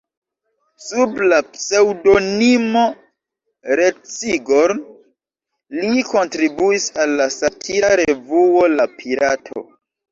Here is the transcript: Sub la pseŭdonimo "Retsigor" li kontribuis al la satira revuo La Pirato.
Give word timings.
Sub 0.85 1.19
la 1.31 1.37
pseŭdonimo 1.49 2.87
"Retsigor" 3.81 4.75
li 5.85 6.09
kontribuis 6.11 6.93
al 7.07 7.17
la 7.23 7.33
satira 7.41 7.95
revuo 8.07 8.67
La 8.79 8.93
Pirato. 8.99 9.69